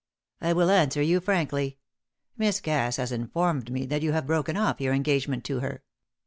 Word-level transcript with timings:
"I 0.41 0.53
will 0.53 0.71
answer 0.71 0.99
you 1.03 1.19
frankly. 1.19 1.77
Miss 2.35 2.59
Cass 2.59 2.95
has 2.95 3.11
informed 3.11 3.69
me 3.71 3.85
that 3.85 4.01
you 4.01 4.13
have 4.13 4.25
broken 4.25 4.57
off 4.57 4.81
your 4.81 4.95
engagement 4.95 5.43
to 5.43 5.59
her. 5.59 5.83